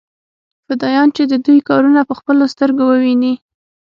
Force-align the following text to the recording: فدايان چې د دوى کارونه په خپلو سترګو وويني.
فدايان 0.67 1.09
چې 1.15 1.23
د 1.31 1.33
دوى 1.45 1.59
کارونه 1.69 2.01
په 2.09 2.13
خپلو 2.19 2.43
سترګو 2.53 2.83
وويني. 2.87 3.33